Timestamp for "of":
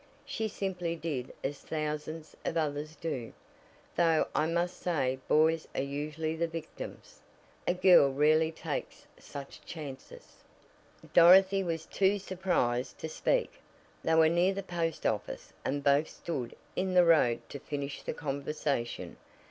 2.43-2.57